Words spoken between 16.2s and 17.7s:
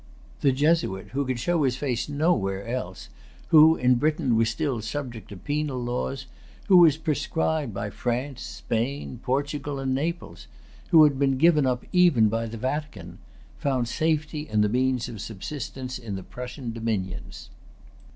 Prussian dominions.